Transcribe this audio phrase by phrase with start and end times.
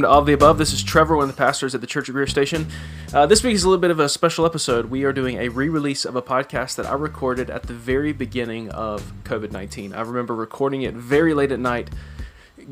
[0.00, 0.56] Welcome to All of the Above.
[0.56, 2.66] This is Trevor, one of the pastors at the Church of Greer Station.
[3.12, 4.86] Uh, this week is a little bit of a special episode.
[4.86, 8.14] We are doing a re release of a podcast that I recorded at the very
[8.14, 9.92] beginning of COVID 19.
[9.92, 11.90] I remember recording it very late at night.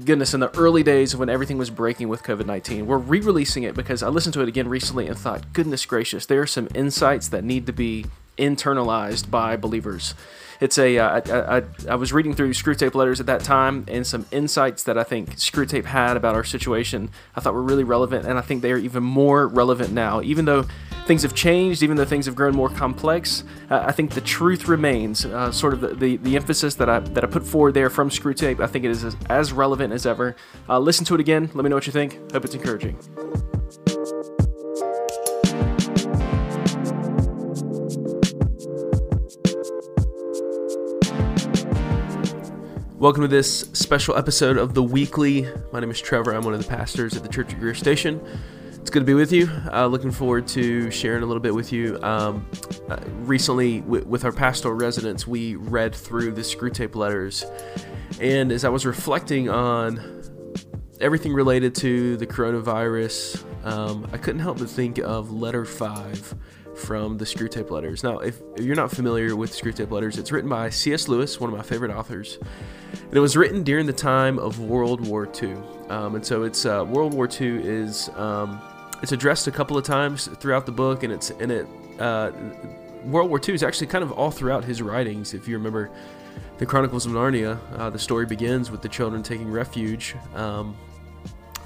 [0.06, 2.86] Goodness, in the early days when everything was breaking with COVID 19.
[2.86, 6.24] We're re releasing it because I listened to it again recently and thought, goodness gracious,
[6.24, 8.06] there are some insights that need to be
[8.38, 10.14] internalized by believers
[10.60, 14.06] it's a uh, I, I, I was reading through Screwtape letters at that time and
[14.06, 18.26] some insights that I think Screwtape had about our situation I thought were really relevant
[18.26, 20.20] and I think they are even more relevant now.
[20.22, 20.64] Even though
[21.06, 24.68] things have changed even though things have grown more complex uh, I think the truth
[24.68, 25.24] remains.
[25.24, 28.10] Uh, sort of the, the, the, emphasis that I that I put forward there from
[28.10, 30.36] Screwtape I think it is as, as relevant as ever.
[30.68, 31.50] Uh, listen to it again.
[31.54, 32.33] Let me know what you think.
[32.33, 32.98] Hope it's encouraging
[42.98, 45.46] Welcome to this special episode of The Weekly.
[45.72, 46.34] My name is Trevor.
[46.34, 48.20] I'm one of the pastors at the Church of Greer Station.
[48.72, 49.48] It's good to be with you.
[49.72, 51.96] Uh, looking forward to sharing a little bit with you.
[52.02, 52.44] Um,
[52.90, 57.44] uh, recently, w- with our pastoral residents, we read through the Screwtape letters.
[58.20, 60.24] And as I was reflecting on
[61.00, 66.34] everything related to the coronavirus, um, I couldn't help but think of letter five
[66.78, 68.02] from the Screwtape Letters.
[68.02, 71.08] Now, if, you're not familiar with Screwtape Letters, it's written by C.S.
[71.08, 72.38] Lewis, one of my favorite authors,
[72.92, 75.56] and it was written during the time of World War II.
[75.88, 78.60] Um, and so it's uh, World War II is um,
[79.02, 81.66] it's addressed a couple of times throughout the book, and it's in it.
[81.98, 82.32] Uh,
[83.04, 85.34] World War II is actually kind of all throughout his writings.
[85.34, 85.90] If you remember
[86.58, 90.76] the Chronicles of Narnia, uh, the story begins with the children taking refuge um,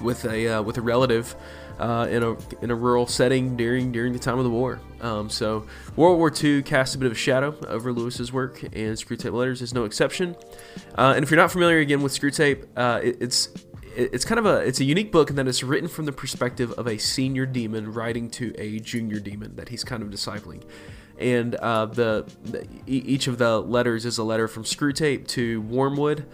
[0.01, 1.35] with a uh, with a relative
[1.79, 4.79] uh, in a in a rural setting during during the time of the war.
[5.01, 5.65] Um, so
[5.95, 9.61] World War II casts a bit of a shadow over Lewis's work, and Screwtape Letters
[9.61, 10.35] is no exception.
[10.97, 13.49] Uh, and if you're not familiar again with Screwtape, uh, it, it's
[13.95, 16.71] it's kind of a it's a unique book in that it's written from the perspective
[16.73, 20.63] of a senior demon writing to a junior demon that he's kind of discipling
[21.19, 26.25] and uh, the, the, each of the letters is a letter from Screwtape to Wormwood,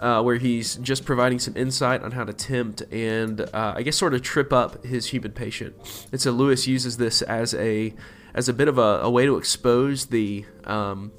[0.00, 3.96] uh, where he's just providing some insight on how to tempt and uh, I guess
[3.96, 5.74] sort of trip up his human patient.
[6.12, 7.94] And so Lewis uses this as a
[8.34, 11.12] as a bit of a, a way to expose the um,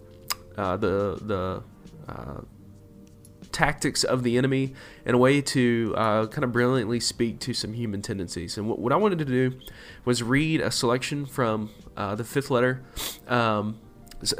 [0.57, 1.63] uh, the the
[2.07, 2.41] uh,
[3.51, 4.73] tactics of the enemy
[5.05, 8.57] and a way to uh, kind of brilliantly speak to some human tendencies.
[8.57, 9.59] And what, what I wanted to do
[10.05, 12.83] was read a selection from uh, the fifth letter.
[13.27, 13.79] Um,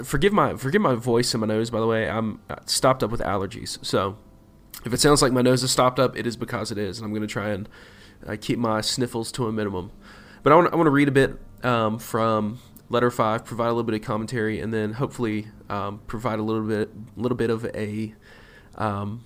[0.04, 3.22] forgive my forgive my voice and my nose by the way i'm stopped up with
[3.22, 4.18] allergies so
[4.86, 7.06] if it sounds like my nose is stopped up, it is because it is, and
[7.06, 7.68] I'm going to try and
[8.26, 9.92] uh, keep my sniffles to a minimum.
[10.44, 12.60] But I want I want to read a bit um, from
[12.90, 16.64] letter five, provide a little bit of commentary, and then hopefully um, provide a little
[16.64, 18.14] bit little bit of a
[18.76, 19.26] um,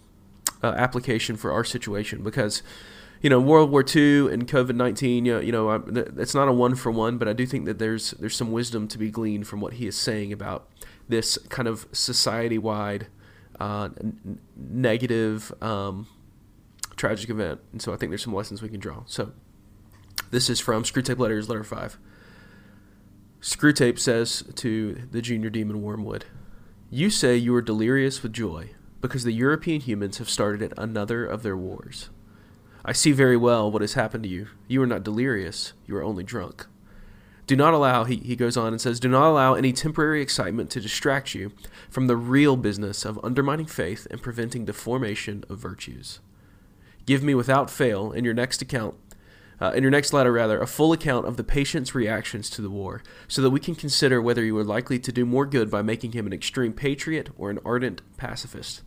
[0.63, 2.63] uh, application for our situation because
[3.21, 5.25] you know World War II and COVID nineteen.
[5.25, 5.71] You know, you know
[6.17, 8.87] it's not a one for one, but I do think that there's there's some wisdom
[8.87, 10.67] to be gleaned from what he is saying about
[11.07, 13.07] this kind of society wide
[13.59, 16.07] uh, n- negative, um,
[16.95, 17.59] tragic event.
[17.71, 19.03] And so I think there's some lessons we can draw.
[19.05, 19.31] So
[20.31, 21.97] this is from Screwtape Letters, letter five.
[23.41, 26.25] Screwtape says to the junior demon Wormwood,
[26.89, 28.71] You say you are delirious with joy
[29.01, 32.09] because the European humans have started another of their wars.
[32.85, 34.47] I see very well what has happened to you.
[34.67, 36.67] You are not delirious, you are only drunk.
[37.45, 40.69] Do not allow, he, he goes on and says, do not allow any temporary excitement
[40.71, 41.51] to distract you
[41.89, 46.21] from the real business of undermining faith and preventing the formation of virtues.
[47.05, 48.95] Give me without fail in your next account,
[49.59, 52.69] uh, in your next letter rather, a full account of the patient's reactions to the
[52.69, 55.81] war, so that we can consider whether you are likely to do more good by
[55.81, 58.83] making him an extreme patriot or an ardent pacifist.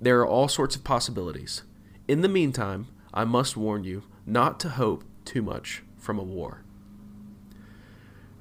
[0.00, 1.62] There are all sorts of possibilities.
[2.08, 6.64] In the meantime, I must warn you not to hope too much from a war.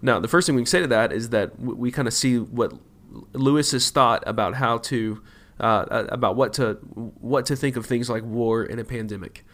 [0.02, 2.38] Now, the first thing we can say to that is that we kind of see
[2.38, 2.74] what
[3.34, 5.22] Lewis's thought about how to
[5.60, 6.76] uh, about what to
[7.20, 9.46] what to think of things like war and a pandemic.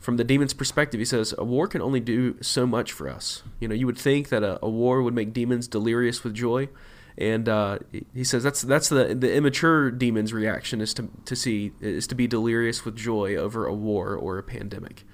[0.00, 3.44] From the demon's perspective, he says a war can only do so much for us.
[3.60, 6.68] You know, you would think that a, a war would make demons delirious with joy,
[7.16, 7.78] and uh,
[8.12, 12.16] he says that's that's the the immature demon's reaction is to to see is to
[12.16, 15.04] be delirious with joy over a war or a pandemic.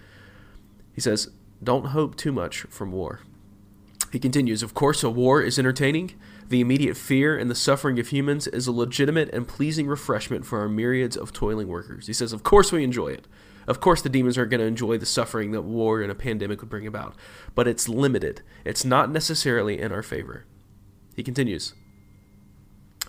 [0.94, 1.28] He says,
[1.62, 3.20] don't hope too much from war.
[4.10, 6.14] He continues, Of course, a war is entertaining.
[6.48, 10.60] The immediate fear and the suffering of humans is a legitimate and pleasing refreshment for
[10.60, 12.06] our myriads of toiling workers.
[12.06, 13.26] He says, Of course, we enjoy it.
[13.66, 16.60] Of course, the demons are going to enjoy the suffering that war and a pandemic
[16.60, 17.14] would bring about,
[17.54, 18.40] but it's limited.
[18.64, 20.46] It's not necessarily in our favor.
[21.14, 21.74] He continues,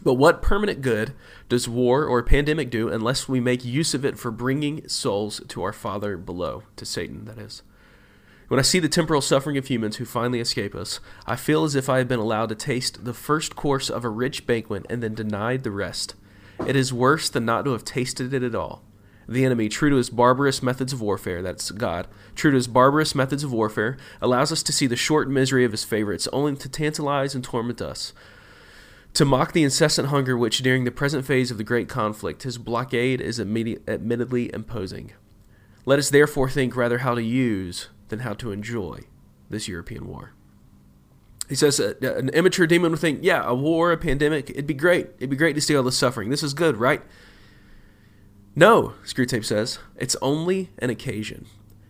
[0.02, 1.14] but what permanent good
[1.48, 5.42] does war or a pandemic do unless we make use of it for bringing souls
[5.50, 7.64] to our Father below, to Satan, that is?
[8.50, 11.76] When I see the temporal suffering of humans who finally escape us, I feel as
[11.76, 15.04] if I have been allowed to taste the first course of a rich banquet and
[15.04, 16.16] then denied the rest.
[16.66, 18.82] It is worse than not to have tasted it at all.
[19.28, 23.14] The enemy, true to his barbarous methods of warfare, that's God, true to his barbarous
[23.14, 26.68] methods of warfare, allows us to see the short misery of his favorites, only to
[26.68, 28.14] tantalize and torment us.
[29.14, 32.58] To mock the incessant hunger which, during the present phase of the great conflict, his
[32.58, 35.12] blockade is admittedly imposing.
[35.86, 39.02] Let us therefore think rather how to use than how to enjoy
[39.50, 40.34] this European war.
[41.48, 45.08] He says an immature demon would think, yeah, a war, a pandemic, it'd be great.
[45.18, 46.30] It'd be great to see all this suffering.
[46.30, 47.02] This is good, right?
[48.56, 51.48] No, Screwtape says, it's only an occasion.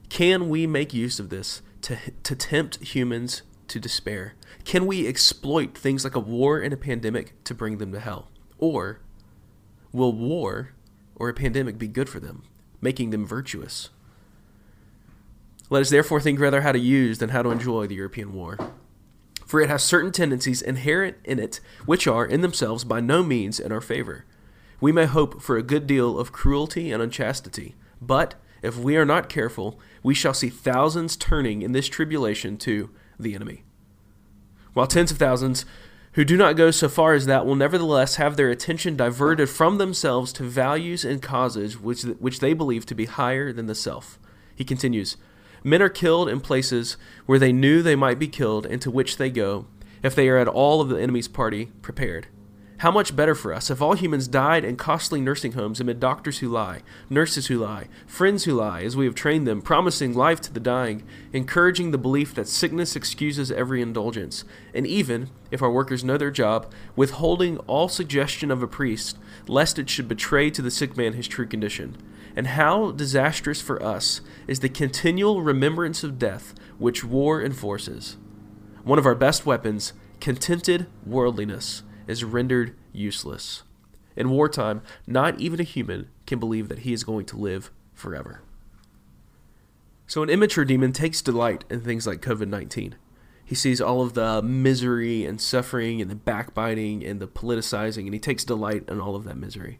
[0.07, 4.33] Can we make use of this to, to tempt humans to despair?
[4.63, 8.29] Can we exploit things like a war and a pandemic to bring them to hell?
[8.57, 8.99] Or
[9.91, 10.71] will war
[11.15, 12.43] or a pandemic be good for them,
[12.81, 13.89] making them virtuous?
[15.69, 18.57] Let us therefore think rather how to use than how to enjoy the European war.
[19.45, 23.59] For it has certain tendencies inherent in it which are, in themselves, by no means
[23.59, 24.25] in our favor.
[24.81, 29.05] We may hope for a good deal of cruelty and unchastity, but if we are
[29.05, 32.89] not careful, we shall see thousands turning in this tribulation to
[33.19, 33.63] the enemy.
[34.73, 35.65] While tens of thousands
[36.13, 39.77] who do not go so far as that will nevertheless have their attention diverted from
[39.77, 44.19] themselves to values and causes which, which they believe to be higher than the self.
[44.55, 45.17] He continues,
[45.63, 49.17] Men are killed in places where they knew they might be killed, and to which
[49.17, 49.65] they go,
[50.01, 52.27] if they are at all of the enemy's party prepared.
[52.79, 56.39] How much better for us if all humans died in costly nursing homes amid doctors
[56.39, 60.39] who lie, nurses who lie, friends who lie, as we have trained them, promising life
[60.39, 61.03] to the dying,
[61.33, 66.31] encouraging the belief that sickness excuses every indulgence, and even, if our workers know their
[66.31, 71.11] job, withholding all suggestion of a priest, lest it should betray to the sick man
[71.11, 71.97] his true condition.
[72.35, 78.17] And how disastrous for us is the continual remembrance of death which war enforces.
[78.83, 83.63] One of our best weapons, contented worldliness is rendered useless.
[84.15, 88.41] In wartime, not even a human can believe that he is going to live forever.
[90.07, 92.95] So, an immature demon takes delight in things like COVID 19.
[93.45, 98.13] He sees all of the misery and suffering and the backbiting and the politicizing, and
[98.13, 99.79] he takes delight in all of that misery.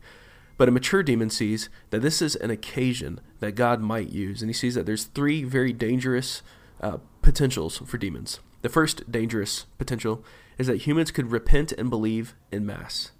[0.59, 4.49] But a mature demon sees that this is an occasion that God might use, and
[4.49, 6.41] he sees that there's three very dangerous
[6.81, 8.41] uh, potentials for demons.
[8.61, 10.21] The first dangerous potential
[10.57, 13.11] is that humans could repent and believe in mass.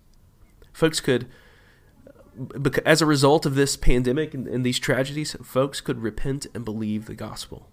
[0.73, 1.27] Folks could,
[2.85, 7.05] as a result of this pandemic and, and these tragedies, folks could repent and believe
[7.05, 7.69] the gospel.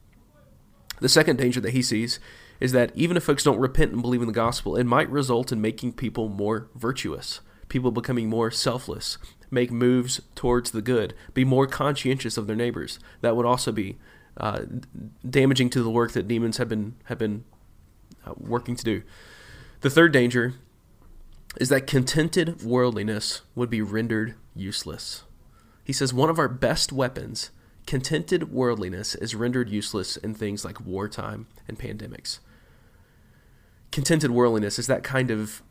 [1.01, 2.21] The second danger that he sees
[2.61, 5.51] is that even if folks don't repent and believe in the gospel, it might result
[5.51, 9.19] in making people more virtuous, people becoming more selfless,
[9.51, 12.99] make moves towards the good, be more conscientious of their neighbors.
[13.21, 13.97] That would also be
[14.37, 14.63] uh,
[15.29, 17.45] damaging to the work that demons have been have been
[18.27, 19.03] uh, working to do.
[19.81, 20.55] The third danger
[21.59, 25.23] is that contented worldliness would be rendered useless.
[25.85, 27.51] He says one of our best weapons,
[27.87, 32.41] contented worldliness, is rendered useless in things like wartime and pandemics.
[33.93, 35.63] Contented worldliness is that kind of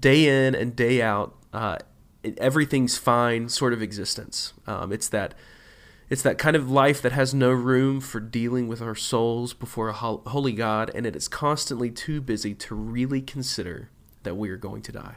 [0.00, 1.76] day in and day out, uh,
[2.38, 4.52] everything's fine sort of existence.
[4.66, 5.34] Um, it's that
[6.08, 9.88] it's that kind of life that has no room for dealing with our souls before
[9.88, 13.90] a holy God, and it is constantly too busy to really consider
[14.22, 15.16] that we are going to die.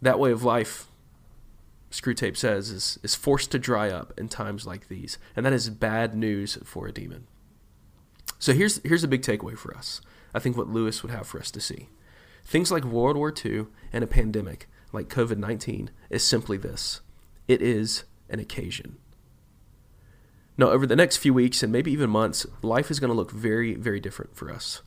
[0.00, 0.86] That way of life,
[1.90, 5.68] Screwtape says, is, is forced to dry up in times like these, and that is
[5.68, 7.26] bad news for a demon.
[8.38, 10.00] So here's, here's a big takeaway for us.
[10.34, 11.90] I think what Lewis would have for us to see.
[12.44, 17.00] Things like World War II and a pandemic like COVID 19 is simply this
[17.48, 18.96] it is an occasion.
[20.56, 23.30] Now, over the next few weeks and maybe even months, life is going to look
[23.30, 24.82] very, very different for us.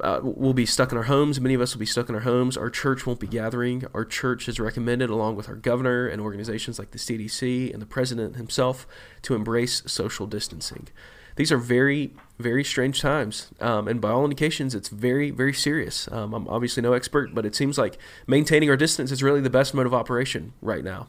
[0.00, 1.40] Uh, we'll be stuck in our homes.
[1.40, 2.56] Many of us will be stuck in our homes.
[2.56, 3.84] Our church won't be gathering.
[3.94, 7.86] Our church has recommended, along with our governor and organizations like the CDC and the
[7.86, 8.86] president himself,
[9.22, 10.88] to embrace social distancing.
[11.36, 16.08] These are very, very strange times, um, and by all indications, it's very, very serious.
[16.12, 19.50] Um, I'm obviously no expert, but it seems like maintaining our distance is really the
[19.50, 21.08] best mode of operation right now.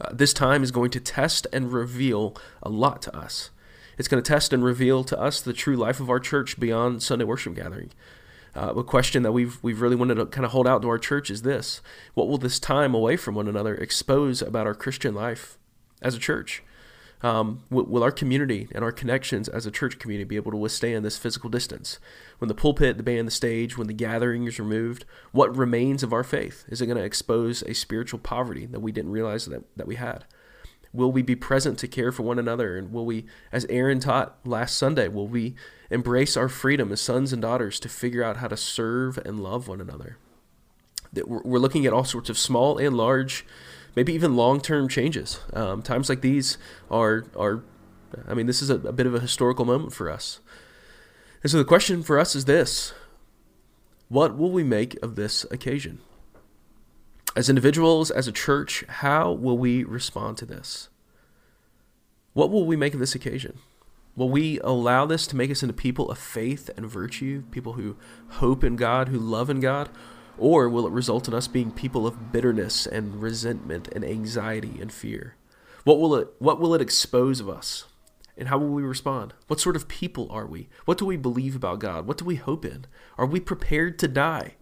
[0.00, 3.50] Uh, this time is going to test and reveal a lot to us.
[3.96, 7.02] It's going to test and reveal to us the true life of our church beyond
[7.02, 7.90] Sunday worship gathering.
[8.56, 10.98] Uh, a question that we've we've really wanted to kind of hold out to our
[10.98, 11.80] church is this:
[12.14, 15.58] What will this time away from one another expose about our Christian life
[16.02, 16.62] as a church?
[17.24, 20.58] Um, will, will, our community and our connections as a church community be able to
[20.58, 21.98] withstand this physical distance?
[22.36, 26.12] When the pulpit, the band, the stage, when the gathering is removed, what remains of
[26.12, 26.66] our faith?
[26.68, 29.94] Is it going to expose a spiritual poverty that we didn't realize that, that we
[29.94, 30.26] had?
[30.92, 32.76] Will we be present to care for one another?
[32.76, 35.54] And will we, as Aaron taught last Sunday, will we
[35.90, 39.66] embrace our freedom as sons and daughters to figure out how to serve and love
[39.66, 40.18] one another?
[41.10, 43.46] That we're looking at all sorts of small and large,
[43.96, 45.40] maybe even long-term changes.
[45.52, 46.58] Um, times like these
[46.90, 47.62] are are,
[48.26, 50.40] I mean, this is a, a bit of a historical moment for us.
[51.42, 52.92] And so the question for us is this:
[54.08, 56.00] What will we make of this occasion?
[57.36, 60.88] As individuals, as a church, how will we respond to this?
[62.32, 63.58] What will we make of this occasion?
[64.16, 67.96] Will we allow this to make us into people of faith and virtue, people who
[68.28, 69.88] hope in God, who love in God?
[70.38, 74.92] Or will it result in us being people of bitterness and resentment and anxiety and
[74.92, 75.36] fear?
[75.84, 77.84] What will it what will it expose of us?
[78.36, 79.34] And how will we respond?
[79.46, 80.68] What sort of people are we?
[80.86, 82.06] What do we believe about God?
[82.06, 82.86] What do we hope in?
[83.16, 84.54] Are we prepared to die?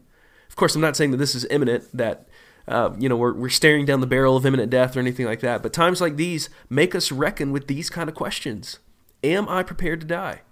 [0.48, 2.28] Of course, I'm not saying that this is imminent, that
[2.68, 5.40] uh, you know, we're, we're staring down the barrel of imminent death or anything like
[5.40, 5.62] that.
[5.62, 8.78] But times like these make us reckon with these kind of questions.
[9.24, 10.42] Am I prepared to die?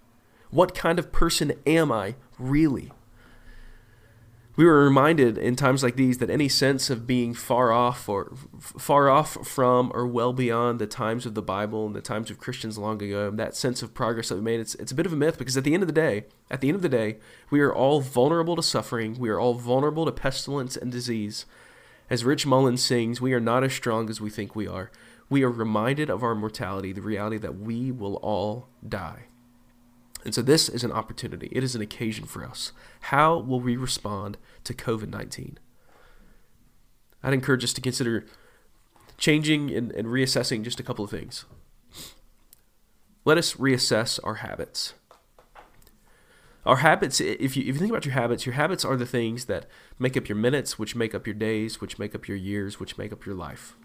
[0.49, 2.91] What kind of person am I really?
[4.61, 8.31] We were reminded in times like these that any sense of being far off or
[8.59, 12.37] far off from or well beyond the times of the Bible and the times of
[12.37, 15.13] Christians long ago, that sense of progress that we made, it's, it's a bit of
[15.13, 17.17] a myth because at the end of the day, at the end of the day,
[17.49, 19.17] we are all vulnerable to suffering.
[19.17, 21.47] We are all vulnerable to pestilence and disease.
[22.07, 24.91] As Rich Mullins sings, we are not as strong as we think we are.
[25.27, 29.23] We are reminded of our mortality, the reality that we will all die.
[30.23, 31.49] And so this is an opportunity.
[31.51, 32.71] It is an occasion for us.
[33.01, 35.57] How will we respond to COVID 19?
[37.23, 38.25] I'd encourage us to consider
[39.17, 41.45] changing and, and, reassessing just a couple of things.
[43.23, 44.95] Let us reassess our habits.
[46.65, 49.45] Our habits, if you, if you think about your habits, your habits are the things
[49.45, 49.67] that
[49.99, 52.97] make up your minutes, which make up your days, which make up your years, which
[52.97, 53.75] make up your life.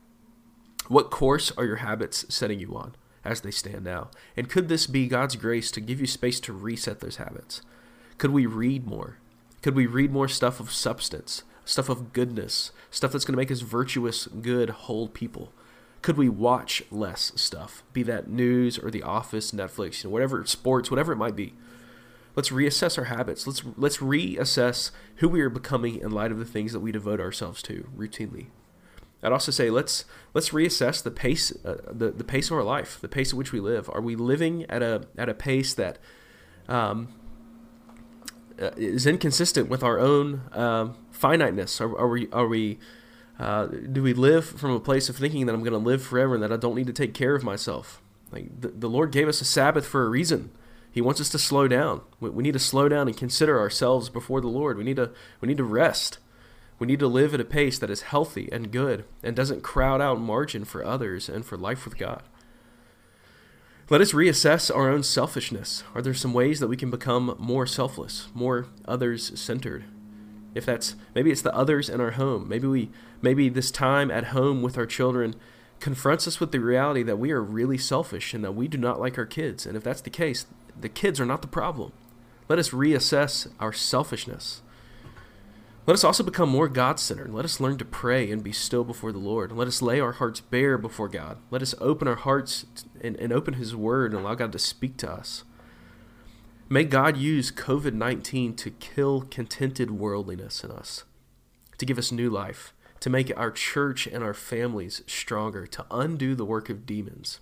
[0.88, 2.94] What course are your habits setting you on
[3.26, 4.10] as they stand now?
[4.36, 7.62] And could this be God's grace to give you space to reset those habits?
[8.18, 9.18] Could we read more?
[9.62, 13.50] Could we read more stuff of substance, stuff of goodness, stuff that's going to make
[13.50, 15.52] us virtuous, good, whole people?
[16.02, 20.44] Could we watch less stuff, be that news or The Office, Netflix, you know, whatever,
[20.46, 21.54] sports, whatever it might be?
[22.36, 23.46] Let's reassess our habits.
[23.46, 27.18] Let's let's reassess who we are becoming in light of the things that we devote
[27.18, 28.48] ourselves to routinely.
[29.22, 30.04] I'd also say let's
[30.34, 33.52] let's reassess the pace uh, the the pace of our life, the pace at which
[33.52, 33.88] we live.
[33.92, 35.98] Are we living at a at a pace that
[36.68, 37.08] um,
[38.60, 41.80] uh, is inconsistent with our own uh, finiteness?
[41.80, 42.78] Are, are, we are we
[43.38, 46.34] uh, do we live from a place of thinking that I'm going to live forever
[46.34, 48.00] and that I don't need to take care of myself?
[48.32, 50.50] Like the, the Lord gave us a Sabbath for a reason.
[50.90, 52.00] He wants us to slow down.
[52.20, 54.78] We, we need to slow down and consider ourselves before the Lord.
[54.78, 56.18] We need to we need to rest.
[56.78, 60.00] We need to live at a pace that is healthy and good and doesn't crowd
[60.00, 62.22] out margin for others and for life with God.
[63.88, 65.84] Let us reassess our own selfishness.
[65.94, 69.84] Are there some ways that we can become more selfless, more others centered?
[70.54, 72.48] If that's maybe it's the others in our home.
[72.48, 72.90] Maybe we
[73.22, 75.36] maybe this time at home with our children
[75.78, 78.98] confronts us with the reality that we are really selfish and that we do not
[78.98, 79.66] like our kids.
[79.66, 80.46] And if that's the case,
[80.78, 81.92] the kids are not the problem.
[82.48, 84.62] Let us reassess our selfishness.
[85.86, 87.32] Let us also become more God centered.
[87.32, 89.52] Let us learn to pray and be still before the Lord.
[89.52, 91.38] Let us lay our hearts bare before God.
[91.48, 92.66] Let us open our hearts
[93.00, 95.44] and, and open His Word and allow God to speak to us.
[96.68, 101.04] May God use COVID 19 to kill contented worldliness in us,
[101.78, 106.34] to give us new life, to make our church and our families stronger, to undo
[106.34, 107.38] the work of demons.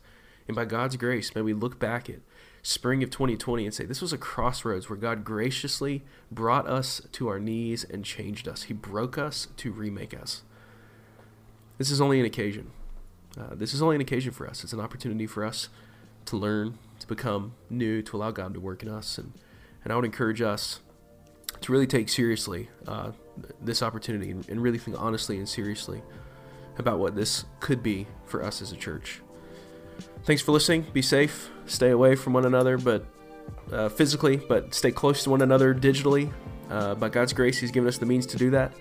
[0.47, 2.21] And by God's grace, may we look back at
[2.65, 6.03] spring of 2020 and say, This was a crossroads where God graciously
[6.33, 8.65] brought us to our knees and changed us.
[8.65, 10.43] He broke us to remake us.
[11.79, 12.71] This is only an occasion.
[13.39, 14.65] Uh, this is only an occasion for us.
[14.65, 15.69] It's an opportunity for us
[16.27, 19.19] to learn, to become new, to allow God to work in us.
[19.19, 19.33] And,
[19.83, 20.81] and I would encourage us
[21.61, 23.13] to really take seriously uh,
[23.61, 26.03] this opportunity and, and really think honestly and seriously
[26.79, 29.21] about what this could be for us as a church.
[30.25, 30.87] Thanks for listening.
[30.93, 31.51] Be safe.
[31.67, 33.05] Stay away from one another, but
[33.71, 36.33] uh, physically, but stay close to one another digitally.
[36.71, 38.73] Uh, by God's grace, He's given us the means to do that.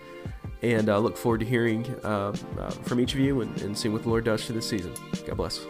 [0.61, 3.77] And I uh, look forward to hearing uh, uh, from each of you and, and
[3.77, 4.93] seeing what the Lord does through this season.
[5.27, 5.65] God bless.